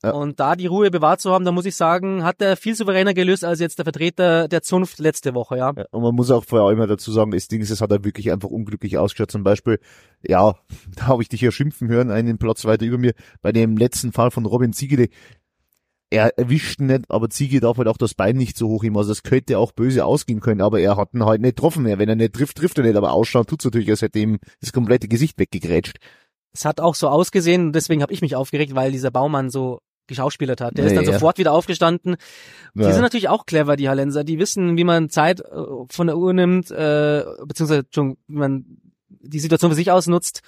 Ja. 0.04 0.12
Und 0.12 0.40
da 0.40 0.56
die 0.56 0.68
Ruhe 0.68 0.92
bewahrt 0.92 1.22
zu 1.22 1.32
haben, 1.32 1.44
da 1.44 1.52
muss 1.52 1.66
ich 1.66 1.76
sagen, 1.76 2.24
hat 2.24 2.40
er 2.40 2.56
viel 2.56 2.76
souveräner 2.76 3.16
gelöst 3.16 3.44
als 3.44 3.60
jetzt 3.60 3.80
der 3.80 3.86
Vertreter 3.86 4.48
der 4.48 4.62
Zunft 4.62 5.00
letzte 5.00 5.34
Woche, 5.34 5.58
ja. 5.58 5.74
ja 5.76 5.86
und 5.90 6.04
man 6.04 6.14
muss 6.14 6.30
auch 6.30 6.44
vorher 6.44 6.72
immer 6.72 6.86
dazu 6.86 7.12
sagen, 7.12 7.32
das 7.32 7.48
Ding 7.48 7.62
ist, 7.62 7.72
es 7.72 7.82
hat 7.82 7.92
er 7.92 8.04
wirklich 8.04 8.32
einfach 8.32 8.50
unglücklich 8.50 9.00
ausgeschaut. 9.00 9.32
Zum 9.32 9.44
Beispiel, 9.44 9.80
ja, 10.22 10.56
da 10.96 11.08
habe 11.08 11.24
ich 11.24 11.30
dich 11.30 11.42
ja 11.42 11.52
schimpfen 11.52 11.88
hören, 11.88 12.12
einen 12.12 12.38
Platz 12.38 12.66
weiter 12.66 12.86
über 12.86 13.00
mir, 13.00 13.14
bei 13.42 13.52
dem 13.52 13.76
letzten 13.76 14.12
Fall 14.12 14.30
von 14.30 14.46
Robin 14.46 14.72
Ziegele. 14.72 15.10
Er 16.10 16.38
erwischt 16.38 16.80
nicht, 16.80 17.10
aber 17.10 17.30
Ziege 17.30 17.60
darf 17.60 17.78
halt 17.78 17.90
auch 17.90 17.98
das 17.98 18.14
Bein 18.14 18.38
nicht 18.38 18.58
so 18.58 18.70
hoch 18.70 18.84
ihm. 18.84 18.96
Also 18.96 19.12
es 19.12 19.24
könnte 19.24 19.58
auch 19.58 19.74
böse 19.74 20.06
ausgehen 20.06 20.40
können, 20.40 20.62
aber 20.62 20.80
er 20.80 20.96
hat 20.96 21.14
ihn 21.14 21.26
halt 21.26 21.42
nicht 21.42 21.58
getroffen. 21.58 21.86
Wenn 21.86 22.08
er 22.08 22.16
nicht 22.16 22.34
trifft, 22.34 22.58
trifft 22.58 22.78
er 22.78 22.86
nicht, 22.86 22.96
aber 22.96 23.12
ausschauen 23.12 23.46
tut's 23.46 23.66
natürlich, 23.66 23.90
als 23.90 24.04
hätte 24.04 24.20
ihm 24.20 24.38
das 24.62 24.72
komplette 24.72 25.10
Gesicht 25.10 25.38
weggegrätscht. 25.38 25.98
Es 26.54 26.64
hat 26.64 26.80
auch 26.80 26.96
so 26.96 27.10
ausgesehen, 27.10 27.74
deswegen 27.74 28.02
habe 28.02 28.14
ich 28.14 28.22
mich 28.22 28.36
aufgeregt, 28.36 28.74
weil 28.74 28.92
dieser 28.92 29.12
Baumann 29.12 29.50
so 29.50 29.82
geschauspielert 30.08 30.62
hat. 30.62 30.78
Der 30.78 30.86
nee, 30.86 30.92
ist 30.92 30.98
dann 30.98 31.06
ja. 31.06 31.14
sofort 31.14 31.38
wieder 31.38 31.54
aufgestanden. 31.54 32.16
Die 32.74 32.82
ja. 32.82 32.92
sind 32.92 33.02
natürlich 33.02 33.30
auch 33.30 33.46
clever, 33.46 33.76
die 33.76 33.90
Hallenser. 33.90 34.24
Die 34.24 34.40
wissen, 34.40 34.78
wie 34.78 34.84
man 34.84 35.10
Zeit 35.10 35.42
äh, 35.42 35.46
von 35.90 36.08
der 36.08 36.18
Uhr 36.18 36.34
nimmt, 36.34 36.72
äh, 36.72 37.24
beziehungsweise 37.46 37.86
schon, 37.94 38.18
wie 38.28 38.38
man 38.38 38.66
die 39.08 39.40
Situation 39.40 39.72
für 39.72 39.76
sich 39.76 39.92
ausnutzt. 39.92 40.42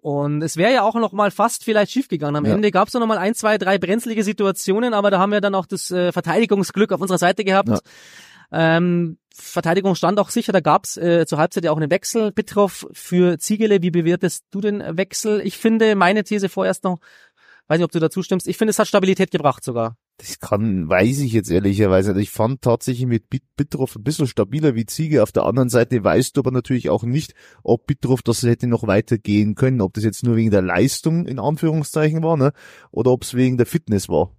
Und 0.00 0.42
es 0.42 0.58
wäre 0.58 0.72
ja 0.72 0.82
auch 0.82 0.94
noch 0.96 1.12
mal 1.12 1.30
fast 1.30 1.64
vielleicht 1.64 1.90
schiefgegangen. 1.90 2.36
Am 2.36 2.44
ja. 2.44 2.52
Ende 2.52 2.70
gab 2.70 2.88
es 2.88 2.94
noch 2.94 3.06
mal 3.06 3.16
ein, 3.16 3.34
zwei, 3.34 3.56
drei 3.56 3.78
brenzlige 3.78 4.22
Situationen, 4.22 4.92
aber 4.92 5.10
da 5.10 5.18
haben 5.18 5.32
wir 5.32 5.40
dann 5.40 5.54
auch 5.54 5.64
das 5.64 5.90
äh, 5.90 6.12
Verteidigungsglück 6.12 6.92
auf 6.92 7.00
unserer 7.00 7.16
Seite 7.16 7.42
gehabt. 7.42 7.70
Ja. 7.70 7.78
Ähm, 8.52 9.16
Verteidigung 9.34 9.94
stand 9.94 10.20
auch 10.20 10.28
sicher, 10.28 10.52
da 10.52 10.60
gab's 10.60 10.96
äh, 10.96 11.24
zur 11.26 11.38
Halbzeit 11.38 11.64
ja 11.64 11.72
auch 11.72 11.76
einen 11.76 11.90
Wechsel. 11.90 12.32
Bitroff 12.32 12.86
für 12.92 13.38
Ziegele, 13.38 13.82
wie 13.82 13.90
bewertest 13.90 14.44
du 14.50 14.60
den 14.60 14.80
Wechsel? 14.96 15.40
Ich 15.40 15.56
finde 15.56 15.96
meine 15.96 16.22
These 16.22 16.48
vorerst 16.48 16.84
noch, 16.84 16.98
Weiß 17.66 17.78
nicht, 17.78 17.84
ob 17.84 17.92
du 17.92 18.00
dazu 18.00 18.22
stimmst. 18.22 18.46
Ich 18.46 18.58
finde, 18.58 18.70
es 18.70 18.78
hat 18.78 18.88
Stabilität 18.88 19.30
gebracht 19.30 19.64
sogar. 19.64 19.96
Das 20.18 20.38
kann, 20.38 20.88
weiß 20.88 21.20
ich 21.20 21.32
jetzt 21.32 21.50
ehrlicherweise. 21.50 22.18
Ich 22.20 22.30
fand 22.30 22.62
tatsächlich 22.62 23.06
mit 23.06 23.24
Bitroff 23.56 23.96
ein 23.96 24.04
bisschen 24.04 24.26
stabiler 24.26 24.74
wie 24.74 24.86
Ziege. 24.86 25.22
Auf 25.22 25.32
der 25.32 25.44
anderen 25.44 25.70
Seite 25.70 26.04
weißt 26.04 26.36
du 26.36 26.40
aber 26.42 26.52
natürlich 26.52 26.90
auch 26.90 27.02
nicht, 27.02 27.34
ob 27.62 27.86
Bitroff 27.86 28.22
das 28.22 28.42
hätte 28.42 28.66
noch 28.66 28.86
weitergehen 28.86 29.54
können, 29.54 29.80
ob 29.80 29.94
das 29.94 30.04
jetzt 30.04 30.22
nur 30.24 30.36
wegen 30.36 30.50
der 30.50 30.62
Leistung 30.62 31.26
in 31.26 31.38
Anführungszeichen 31.38 32.22
war, 32.22 32.36
ne? 32.36 32.52
Oder 32.90 33.10
ob 33.10 33.22
es 33.22 33.34
wegen 33.34 33.56
der 33.56 33.66
Fitness 33.66 34.08
war. 34.08 34.30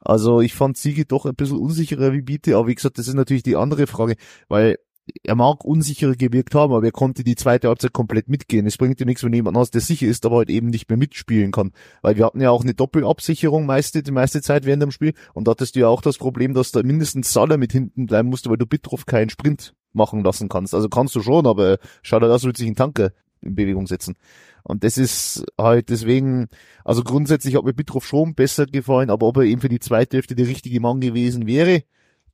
Also 0.00 0.40
ich 0.40 0.54
fand 0.54 0.78
Ziege 0.78 1.04
doch 1.04 1.26
ein 1.26 1.34
bisschen 1.34 1.58
unsicherer 1.58 2.12
wie 2.12 2.22
Biete, 2.22 2.56
aber 2.56 2.68
wie 2.68 2.74
gesagt, 2.74 2.98
das 2.98 3.06
ist 3.06 3.14
natürlich 3.14 3.42
die 3.42 3.56
andere 3.56 3.86
Frage, 3.86 4.16
weil 4.48 4.78
er 5.24 5.34
mag 5.34 5.64
unsicherer 5.64 6.14
gewirkt 6.14 6.54
haben, 6.54 6.72
aber 6.72 6.84
er 6.84 6.92
konnte 6.92 7.24
die 7.24 7.34
zweite 7.34 7.68
Halbzeit 7.68 7.92
komplett 7.92 8.28
mitgehen. 8.28 8.66
Es 8.66 8.76
bringt 8.76 9.00
dir 9.00 9.06
nichts, 9.06 9.24
wenn 9.24 9.32
jemand 9.32 9.56
hast, 9.56 9.72
der 9.72 9.80
sicher 9.80 10.06
ist, 10.06 10.24
aber 10.26 10.38
halt 10.38 10.50
eben 10.50 10.68
nicht 10.68 10.88
mehr 10.88 10.98
mitspielen 10.98 11.52
kann. 11.52 11.72
Weil 12.02 12.16
wir 12.16 12.26
hatten 12.26 12.40
ja 12.40 12.50
auch 12.50 12.62
eine 12.62 12.74
Doppelabsicherung 12.74 13.66
meiste, 13.66 14.02
die 14.02 14.12
meiste 14.12 14.42
Zeit 14.42 14.64
während 14.66 14.82
dem 14.82 14.90
Spiel 14.90 15.14
und 15.34 15.46
da 15.46 15.52
hattest 15.52 15.76
du 15.76 15.80
ja 15.80 15.88
auch 15.88 16.02
das 16.02 16.18
Problem, 16.18 16.54
dass 16.54 16.72
da 16.72 16.82
mindestens 16.82 17.32
Salah 17.32 17.56
mit 17.56 17.72
hinten 17.72 18.06
bleiben 18.06 18.28
musste, 18.28 18.50
weil 18.50 18.58
du 18.58 18.66
Bitroff 18.66 19.06
keinen 19.06 19.30
Sprint 19.30 19.74
machen 19.92 20.22
lassen 20.22 20.48
kannst. 20.48 20.74
Also 20.74 20.88
kannst 20.88 21.14
du 21.14 21.22
schon, 21.22 21.46
aber 21.46 21.78
schau 22.02 22.20
dir 22.20 22.28
das, 22.28 22.44
wird 22.44 22.56
sich 22.56 22.68
ein 22.68 22.76
Tanker 22.76 23.10
in 23.42 23.54
Bewegung 23.54 23.86
setzen. 23.86 24.16
Und 24.62 24.84
das 24.84 24.98
ist 24.98 25.44
halt 25.58 25.88
deswegen, 25.88 26.48
also 26.84 27.02
grundsätzlich 27.02 27.56
hat 27.56 27.64
mir 27.64 27.72
Bitroff 27.72 28.06
schon 28.06 28.34
besser 28.34 28.66
gefallen, 28.66 29.10
aber 29.10 29.26
ob 29.26 29.38
er 29.38 29.44
eben 29.44 29.60
für 29.60 29.68
die 29.68 29.80
zweite 29.80 30.18
Hälfte 30.18 30.34
der 30.34 30.46
richtige 30.46 30.80
Mann 30.80 31.00
gewesen 31.00 31.46
wäre, 31.46 31.82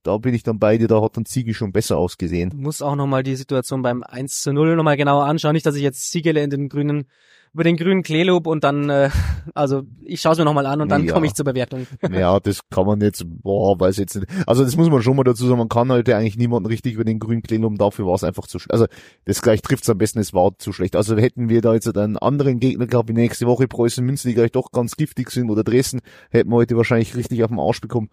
da 0.07 0.17
bin 0.19 0.35
ich 0.35 0.43
dann 0.43 0.59
bei 0.59 0.79
dir, 0.79 0.89
da 0.89 1.03
hat 1.03 1.17
dann 1.17 1.25
Ziege 1.27 1.55
schon 1.55 1.73
besser 1.73 1.99
ausgesehen. 1.99 2.53
Muss 2.57 2.83
auch 2.83 2.97
nochmal 2.97 3.23
die 3.23 3.37
Situation 3.37 3.83
beim 3.83 4.03
1 4.03 4.43
zu 4.43 4.53
0 4.53 4.77
nochmal 4.77 4.97
genauer 4.97 5.25
anschauen. 5.27 5.53
Nicht, 5.55 5.67
dass 5.67 5.77
ich 5.77 5.83
jetzt 5.83 6.11
Ziegele 6.11 6.43
in 6.43 6.51
den 6.51 6.69
grünen 6.69 7.07
über 7.55 7.65
den 7.65 7.79
grünen 7.79 8.03
Kleelob 8.03 8.47
und 8.47 8.65
dann, 8.65 8.91
äh, 8.91 9.09
also 9.55 9.85
ich 10.05 10.21
schaue 10.21 10.33
es 10.33 10.39
mir 10.39 10.45
nochmal 10.45 10.67
an 10.67 10.83
und 10.83 10.91
dann 10.91 11.07
Ja. 11.07 11.15
komme 11.15 11.25
ich 11.25 11.33
zur 11.33 11.47
Bewertung. 11.47 11.87
Ja, 12.13 12.39
das 12.39 12.61
kann 12.69 12.85
man 12.85 13.01
jetzt, 13.01 13.25
boah, 13.27 13.81
weiß 13.81 13.97
jetzt 13.97 14.15
nicht. 14.17 14.27
Also 14.47 14.63
das 14.63 14.77
muss 14.77 14.91
man 14.91 15.01
schon 15.01 15.17
mal 15.17 15.25
dazu 15.25 15.47
sagen, 15.47 15.59
man 15.59 15.71
kann 15.71 15.91
halt 15.91 16.07
eigentlich 16.11 16.37
niemanden 16.37 16.67
richtig 16.67 16.95
über 16.95 17.05
den 17.05 17.19
grünen 17.19 17.41
Plenum, 17.41 17.79
dafür 17.79 18.07
war 18.07 18.15
es 18.15 18.25
einfach 18.25 18.47
zu 18.47 18.59
schlecht. 18.59 18.73
Also 18.73 18.85
das 19.25 19.41
gleich 19.41 19.63
trifft's 19.63 19.89
am 19.89 19.97
besten, 19.97 20.19
es 20.19 20.35
war 20.35 20.59
zu 20.59 20.71
schlecht. 20.73 20.97
Also 20.97 21.17
hätten 21.17 21.49
wir 21.49 21.63
da 21.63 21.73
jetzt 21.73 21.97
einen 21.97 22.19
anderen 22.19 22.61
Gegner 22.61 22.87
gehabt, 22.87 23.09
wie 23.09 23.15
nächste 23.15 23.47
Woche 23.47 23.67
Preußen 23.69 24.05
München, 24.05 24.29
die 24.29 24.35
gleich 24.35 24.53
doch 24.53 24.71
ganz 24.71 24.95
giftig 24.97 25.31
sind, 25.31 25.49
oder 25.49 25.65
Dresden, 25.65 26.01
hätten 26.31 26.51
wir 26.51 26.57
heute 26.57 26.77
wahrscheinlich 26.77 27.17
richtig 27.17 27.43
auf 27.43 27.49
den 27.49 27.59
Arsch 27.59 27.81
bekommen. 27.81 28.11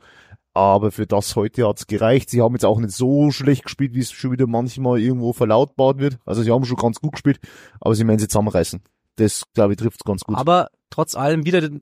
Aber 0.53 0.91
für 0.91 1.07
das 1.07 1.35
heute 1.35 1.67
hat's 1.67 1.87
gereicht. 1.87 2.29
Sie 2.29 2.41
haben 2.41 2.53
jetzt 2.53 2.65
auch 2.65 2.79
nicht 2.79 2.93
so 2.93 3.31
schlecht 3.31 3.63
gespielt, 3.63 3.95
wie 3.95 4.01
es 4.01 4.11
schon 4.11 4.31
wieder 4.31 4.45
manchmal 4.45 4.99
irgendwo 4.99 5.33
verlautbart 5.33 5.97
wird. 5.97 6.19
Also 6.25 6.43
sie 6.43 6.51
haben 6.51 6.65
schon 6.65 6.77
ganz 6.77 6.99
gut 6.99 7.13
gespielt, 7.13 7.39
aber 7.79 7.95
sie 7.95 8.07
werden 8.07 8.19
sie 8.19 8.27
zusammenreißen. 8.27 8.81
Das, 9.15 9.43
glaube 9.53 9.73
ich, 9.73 9.79
trifft's 9.79 10.03
ganz 10.03 10.23
gut. 10.23 10.37
Aber 10.37 10.69
trotz 10.91 11.15
allem 11.15 11.45
wieder 11.45 11.61
den, 11.61 11.81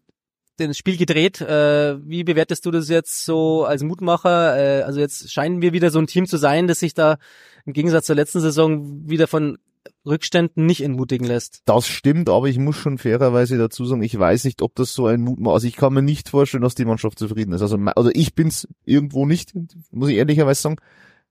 den 0.59 0.73
Spiel 0.73 0.95
gedreht. 0.95 1.41
Äh, 1.41 1.97
wie 2.07 2.23
bewertest 2.23 2.65
du 2.65 2.71
das 2.71 2.87
jetzt 2.87 3.25
so 3.25 3.65
als 3.65 3.83
Mutmacher? 3.83 4.57
Äh, 4.57 4.83
also 4.83 5.01
jetzt 5.01 5.31
scheinen 5.31 5.61
wir 5.61 5.73
wieder 5.73 5.91
so 5.91 5.99
ein 5.99 6.07
Team 6.07 6.25
zu 6.25 6.37
sein, 6.37 6.67
das 6.67 6.79
sich 6.79 6.93
da 6.93 7.17
im 7.65 7.73
Gegensatz 7.73 8.05
zur 8.05 8.15
letzten 8.15 8.39
Saison 8.39 9.09
wieder 9.09 9.27
von 9.27 9.57
Rückständen 10.05 10.65
nicht 10.65 10.81
entmutigen 10.81 11.27
lässt. 11.27 11.61
Das 11.65 11.87
stimmt, 11.87 12.29
aber 12.29 12.47
ich 12.47 12.57
muss 12.57 12.75
schon 12.75 12.97
fairerweise 12.97 13.57
dazu 13.57 13.85
sagen, 13.85 14.01
ich 14.01 14.17
weiß 14.17 14.45
nicht, 14.45 14.61
ob 14.61 14.75
das 14.75 14.93
so 14.93 15.05
ein 15.05 15.21
Mut 15.21 15.39
Also 15.47 15.67
ich 15.67 15.75
kann 15.75 15.93
mir 15.93 16.01
nicht 16.01 16.29
vorstellen, 16.29 16.63
dass 16.63 16.75
die 16.75 16.85
Mannschaft 16.85 17.19
zufrieden 17.19 17.53
ist. 17.53 17.61
Also, 17.61 17.77
also 17.77 18.09
ich 18.13 18.33
bin's 18.33 18.67
irgendwo 18.83 19.25
nicht, 19.25 19.53
muss 19.91 20.09
ich 20.09 20.15
ehrlicherweise 20.15 20.61
sagen, 20.61 20.77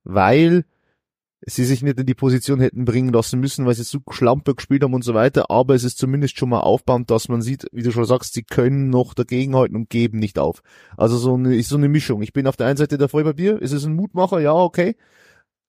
weil 0.05 0.65
sie 1.47 1.65
sich 1.65 1.83
nicht 1.83 1.99
in 1.99 2.07
die 2.07 2.15
Position 2.15 2.61
hätten 2.61 2.85
bringen 2.85 3.12
lassen 3.12 3.41
müssen, 3.41 3.65
weil 3.65 3.75
sie 3.75 3.83
so 3.83 3.99
schlamper 4.11 4.55
gespielt 4.55 4.85
haben 4.85 4.95
und 4.95 5.05
so 5.05 5.15
weiter. 5.15 5.50
Aber 5.50 5.75
es 5.75 5.85
ist 5.85 5.99
zumindest 5.99 6.39
schon 6.39 6.50
mal 6.50 6.61
aufbauend, 6.61 7.11
dass 7.11 7.29
man 7.29 7.43
sieht, 7.43 7.67
wie 7.73 7.83
du 7.83 7.91
schon 7.91 8.05
sagst, 8.05 8.35
sie 8.35 8.43
können 8.43 8.91
noch 8.91 9.15
dagegenhalten 9.15 9.77
und 9.77 9.91
geben 9.91 10.19
nicht 10.19 10.39
auf. 10.39 10.62
Also 10.97 11.17
so 11.17 11.35
eine, 11.35 11.57
ist 11.57 11.71
so 11.71 11.77
eine 11.77 11.89
Mischung. 11.89 12.23
Ich 12.23 12.33
bin 12.33 12.47
auf 12.47 12.57
der 12.57 12.67
einen 12.67 12.77
Seite 12.77 12.99
der 12.99 13.09
Vollpapier, 13.09 13.61
ist 13.61 13.73
es 13.73 13.85
ein 13.85 13.97
Mutmacher? 13.97 14.41
Ja, 14.41 14.53
okay. 14.53 14.97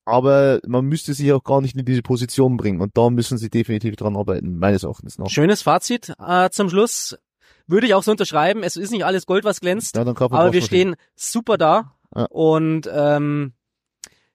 Aber 0.05 0.59
man 0.65 0.85
müsste 0.85 1.13
sich 1.13 1.31
auch 1.31 1.43
gar 1.43 1.61
nicht 1.61 1.75
in 1.75 1.85
diese 1.85 2.01
Position 2.01 2.57
bringen. 2.57 2.81
Und 2.81 2.97
da 2.97 3.09
müssen 3.09 3.37
sie 3.37 3.49
definitiv 3.49 3.95
dran 3.95 4.15
arbeiten, 4.17 4.57
meines 4.57 4.83
Erachtens 4.83 5.17
nach. 5.17 5.29
Schönes 5.29 5.61
Fazit 5.61 6.13
äh, 6.19 6.49
zum 6.49 6.69
Schluss. 6.69 7.17
Würde 7.67 7.87
ich 7.87 7.93
auch 7.93 8.03
so 8.03 8.11
unterschreiben. 8.11 8.63
Es 8.63 8.75
ist 8.75 8.91
nicht 8.91 9.05
alles 9.05 9.25
Gold, 9.25 9.43
was 9.43 9.61
glänzt. 9.61 9.95
Ja, 9.95 10.01
aber 10.01 10.51
wir 10.53 10.61
stehen 10.61 10.95
super 11.15 11.57
da 11.57 11.95
Ja. 12.15 12.25
und 12.25 12.89
ähm, 12.91 13.53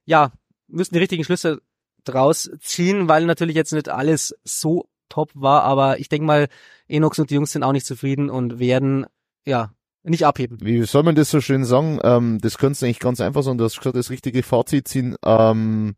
ja, 0.04 0.32
müssen 0.68 0.94
die 0.94 1.00
richtigen 1.00 1.24
Schlüsse 1.24 1.60
draus 2.04 2.48
ziehen, 2.60 3.08
weil 3.08 3.26
natürlich 3.26 3.56
jetzt 3.56 3.72
nicht 3.72 3.88
alles 3.88 4.34
so 4.44 4.88
top 5.08 5.30
war, 5.34 5.62
aber 5.64 5.98
ich 5.98 6.08
denke 6.08 6.26
mal, 6.26 6.48
Enox 6.88 7.18
und 7.18 7.30
die 7.30 7.34
Jungs 7.34 7.52
sind 7.52 7.62
auch 7.62 7.72
nicht 7.72 7.86
zufrieden 7.86 8.30
und 8.30 8.58
werden 8.58 9.06
ja 9.44 9.72
nicht 10.10 10.24
abheben. 10.24 10.58
Wie 10.60 10.82
soll 10.82 11.02
man 11.02 11.14
das 11.14 11.30
so 11.30 11.40
schön 11.40 11.64
sagen? 11.64 11.98
Ähm, 12.02 12.38
das 12.40 12.58
kannst 12.58 12.82
du 12.82 12.86
eigentlich 12.86 13.00
ganz 13.00 13.20
einfach 13.20 13.42
sagen. 13.42 13.58
Du 13.58 13.64
hast 13.64 13.78
gesagt, 13.78 13.96
das 13.96 14.10
richtige 14.10 14.42
Fazit 14.42 14.88
ziehen. 14.88 15.16
Ähm, 15.24 15.96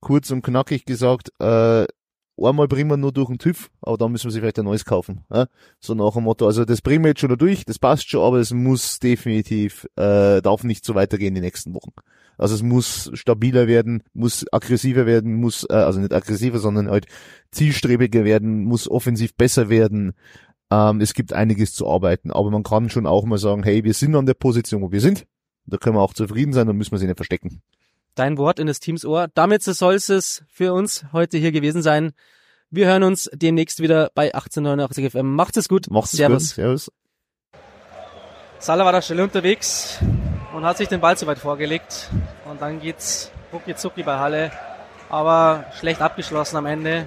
kurz 0.00 0.30
und 0.30 0.42
knackig 0.42 0.84
gesagt, 0.84 1.30
äh, 1.38 1.86
einmal 2.42 2.68
bringen 2.68 2.90
wir 2.90 2.96
nur 2.96 3.12
durch 3.12 3.28
den 3.28 3.38
TÜV, 3.38 3.70
aber 3.80 3.96
dann 3.96 4.12
müssen 4.12 4.24
wir 4.24 4.30
sich 4.32 4.40
vielleicht 4.40 4.58
ein 4.58 4.64
neues 4.64 4.84
kaufen. 4.84 5.24
Ja? 5.32 5.46
So 5.80 5.94
nach 5.94 6.14
dem 6.14 6.24
Motto, 6.24 6.46
also 6.46 6.64
das 6.64 6.80
bringen 6.80 7.04
wir 7.04 7.10
jetzt 7.10 7.20
schon 7.20 7.30
da 7.30 7.36
durch, 7.36 7.64
das 7.64 7.78
passt 7.78 8.08
schon, 8.08 8.22
aber 8.22 8.38
es 8.38 8.52
muss 8.52 8.98
definitiv, 8.98 9.86
äh, 9.96 10.42
darf 10.42 10.64
nicht 10.64 10.84
so 10.84 10.94
weitergehen 10.94 11.34
die 11.34 11.40
nächsten 11.40 11.74
Wochen. 11.74 11.92
Also 12.38 12.54
es 12.54 12.62
muss 12.62 13.10
stabiler 13.14 13.66
werden, 13.66 14.02
muss 14.14 14.44
aggressiver 14.50 15.06
werden, 15.06 15.34
muss, 15.34 15.64
äh, 15.68 15.74
also 15.74 16.00
nicht 16.00 16.12
aggressiver, 16.12 16.58
sondern 16.58 16.90
halt 16.90 17.06
zielstrebiger 17.50 18.24
werden, 18.24 18.64
muss 18.64 18.90
offensiv 18.90 19.34
besser 19.36 19.68
werden. 19.68 20.14
Ähm, 20.72 21.02
es 21.02 21.12
gibt 21.12 21.34
einiges 21.34 21.74
zu 21.74 21.86
arbeiten, 21.86 22.30
aber 22.30 22.50
man 22.50 22.62
kann 22.62 22.88
schon 22.88 23.06
auch 23.06 23.24
mal 23.24 23.36
sagen, 23.36 23.62
hey, 23.62 23.84
wir 23.84 23.92
sind 23.92 24.16
an 24.16 24.24
der 24.24 24.34
Position, 24.34 24.80
wo 24.80 24.90
wir 24.90 25.02
sind. 25.02 25.26
Da 25.66 25.76
können 25.76 25.96
wir 25.96 26.00
auch 26.00 26.14
zufrieden 26.14 26.54
sein 26.54 26.66
und 26.68 26.78
müssen 26.78 26.92
wir 26.92 26.98
sie 26.98 27.06
nicht 27.06 27.18
verstecken. 27.18 27.60
Dein 28.14 28.38
Wort 28.38 28.58
in 28.58 28.66
das 28.66 28.80
Teams 28.80 29.04
Ohr. 29.04 29.28
Damit 29.34 29.62
soll 29.62 29.94
es 29.94 30.44
für 30.48 30.72
uns 30.72 31.04
heute 31.12 31.36
hier 31.36 31.52
gewesen 31.52 31.82
sein. 31.82 32.12
Wir 32.70 32.86
hören 32.86 33.02
uns 33.02 33.28
demnächst 33.34 33.80
wieder 33.80 34.10
bei 34.14 34.34
1889 34.34 35.12
FM. 35.12 35.34
Macht's 35.34 35.58
es 35.58 35.68
gut. 35.68 35.90
Macht's 35.90 36.12
Servus. 36.12 36.48
gut. 36.48 36.54
Servus. 36.54 36.92
Salah 38.58 38.86
war 38.86 38.92
da 38.92 39.02
schnell 39.02 39.20
unterwegs 39.20 39.98
und 40.54 40.64
hat 40.64 40.78
sich 40.78 40.88
den 40.88 41.00
Ball 41.00 41.18
zu 41.18 41.26
weit 41.26 41.38
vorgelegt. 41.38 42.08
Und 42.48 42.62
dann 42.62 42.80
geht's 42.80 43.30
rucki 43.52 43.76
zucki 43.76 44.02
bei 44.02 44.18
Halle. 44.18 44.50
Aber 45.10 45.66
schlecht 45.78 46.00
abgeschlossen 46.00 46.56
am 46.56 46.64
Ende. 46.64 47.06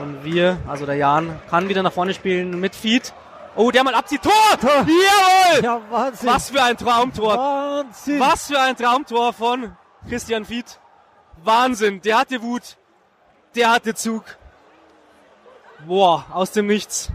Und 0.00 0.24
wir, 0.24 0.58
also 0.66 0.86
der 0.86 0.96
Jan, 0.96 1.40
kann 1.48 1.68
wieder 1.68 1.82
nach 1.82 1.92
vorne 1.92 2.14
spielen 2.14 2.58
mit 2.58 2.74
Feed. 2.74 3.12
Oh, 3.56 3.70
der 3.70 3.84
mal 3.84 3.94
abzieht. 3.94 4.22
Tor! 4.22 4.32
Jawohl! 4.60 5.62
Ja, 5.62 5.80
Wahnsinn. 5.90 6.28
Was 6.28 6.50
für 6.50 6.62
ein 6.62 6.76
Traumtor! 6.76 7.36
Wahnsinn. 7.36 8.18
Was 8.18 8.48
für 8.48 8.58
ein 8.58 8.76
Traumtor 8.76 9.32
von 9.32 9.76
Christian 10.08 10.44
Fied. 10.44 10.80
Wahnsinn, 11.44 12.00
der 12.00 12.18
hatte 12.18 12.42
Wut. 12.42 12.76
Der 13.54 13.70
hatte 13.70 13.94
Zug. 13.94 14.24
Boah, 15.86 16.24
aus 16.32 16.50
dem 16.50 16.66
Nichts. 16.66 17.12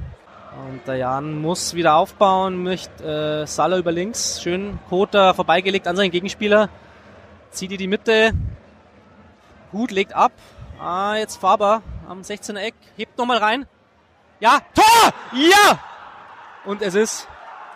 Und 0.69 0.87
der 0.87 0.95
Jan 0.95 1.41
muss 1.41 1.73
wieder 1.73 1.95
aufbauen, 1.95 2.63
möchte 2.63 3.41
äh, 3.43 3.47
Salah 3.47 3.77
über 3.77 3.91
links. 3.91 4.41
Schön 4.41 4.79
Kota 4.89 5.33
vorbeigelegt 5.33 5.87
an 5.87 5.95
seinen 5.97 6.11
Gegenspieler. 6.11 6.69
Zieht 7.51 7.71
die 7.71 7.77
die 7.77 7.87
Mitte. 7.87 8.31
Gut, 9.71 9.91
legt 9.91 10.13
ab. 10.13 10.31
Ah, 10.79 11.15
jetzt 11.15 11.37
Faber 11.37 11.81
am 12.09 12.21
16er 12.21 12.59
Eck. 12.59 12.75
Hebt 12.97 13.17
nochmal 13.17 13.37
rein. 13.37 13.67
Ja, 14.39 14.59
Tor! 14.73 15.13
Ja! 15.33 15.79
Und 16.65 16.81
es 16.81 16.95
ist 16.95 17.27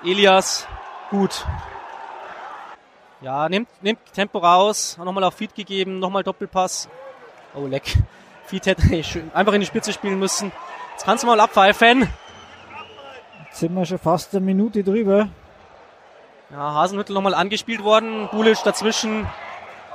Elias 0.03 0.67
gut. 1.09 1.45
Ja, 3.21 3.47
nimmt, 3.47 3.69
nimmt 3.81 3.99
Tempo 4.11 4.39
raus, 4.39 4.97
nochmal 4.97 5.23
auf 5.23 5.35
Feed 5.35 5.55
gegeben, 5.55 5.99
nochmal 5.99 6.23
Doppelpass. 6.23 6.89
Oh, 7.53 7.67
leck. 7.67 7.95
Feed 8.45 8.65
hätte 8.65 9.03
schön 9.03 9.31
einfach 9.33 9.53
in 9.53 9.61
die 9.61 9.67
Spitze 9.67 9.93
spielen 9.93 10.19
müssen. 10.19 10.51
Jetzt 10.91 11.05
kannst 11.05 11.23
du 11.23 11.27
mal 11.27 11.39
abpfeifen. 11.39 12.09
Jetzt 13.45 13.59
sind 13.59 13.73
wir 13.75 13.85
schon 13.85 13.99
fast 13.99 14.35
eine 14.35 14.43
Minute 14.43 14.83
drüber. 14.83 15.29
Ja, 16.49 16.73
Hasenhüttel 16.73 17.13
nochmal 17.13 17.33
angespielt 17.33 17.83
worden, 17.83 18.27
Bulic 18.31 18.61
dazwischen. 18.63 19.21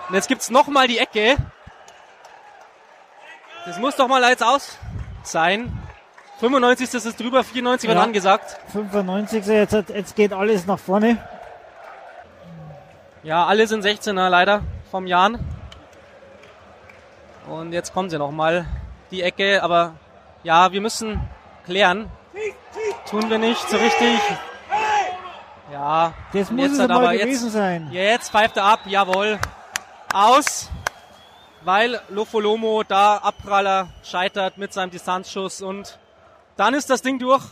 Und 0.08 0.14
jetzt 0.14 0.28
gibt's 0.28 0.50
nochmal 0.50 0.88
die 0.88 0.98
Ecke. 0.98 1.36
Das 3.68 3.78
muss 3.78 3.96
doch 3.96 4.08
mal 4.08 4.22
jetzt 4.30 4.42
aus 4.42 4.78
sein. 5.22 5.70
95. 6.40 6.94
ist 6.94 7.04
es 7.04 7.16
drüber, 7.16 7.44
94 7.44 7.86
wird 7.86 7.98
Ja. 7.98 8.02
angesagt. 8.04 8.56
95. 8.72 9.44
Jetzt, 9.46 9.72
jetzt 9.90 10.16
geht 10.16 10.32
alles 10.32 10.66
nach 10.66 10.78
vorne. 10.78 11.18
Ja, 13.22 13.44
alle 13.46 13.66
sind 13.66 13.84
16er 13.84 14.30
leider 14.30 14.62
vom 14.90 15.06
Jan. 15.06 15.38
Und 17.46 17.72
jetzt 17.72 17.92
kommen 17.92 18.08
sie 18.08 18.18
nochmal 18.18 18.66
die 19.10 19.22
Ecke, 19.22 19.62
aber 19.62 19.92
ja, 20.44 20.72
wir 20.72 20.80
müssen 20.80 21.20
klären. 21.66 22.10
Tun 23.10 23.28
wir 23.28 23.38
nicht 23.38 23.68
so 23.68 23.76
richtig. 23.76 24.18
Ja, 25.72 26.14
Das 26.32 26.50
muss 26.50 26.62
jetzt 26.62 26.72
es 26.78 26.80
aber 26.80 27.12
gewesen 27.12 27.28
jetzt, 27.46 27.52
sein. 27.52 27.88
jetzt 27.92 28.30
pfeift 28.30 28.56
er 28.56 28.64
ab, 28.64 28.80
jawohl. 28.86 29.38
Aus, 30.14 30.70
weil 31.64 32.00
Lofolomo 32.08 32.82
da 32.82 33.16
Abpraller 33.16 33.88
scheitert 34.02 34.58
mit 34.58 34.72
seinem 34.72 34.90
Distanzschuss 34.90 35.62
und 35.62 35.98
dann 36.56 36.74
ist 36.74 36.90
das 36.90 37.02
Ding 37.02 37.18
durch. 37.18 37.44